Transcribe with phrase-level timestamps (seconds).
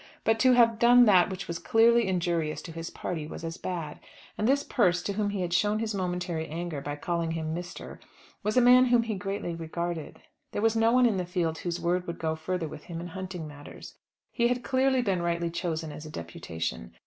[0.23, 3.99] But to have done that which was clearly injurious to his party was as bad.
[4.35, 7.99] And this Persse to whom he had shown his momentary anger by calling him Mr.,
[8.41, 10.19] was a man whom he greatly regarded.
[10.53, 13.09] There was no one in the field whose word would go further with him in
[13.09, 13.93] hunting matters.
[14.31, 16.93] He had clearly been rightly chosen as a deputation.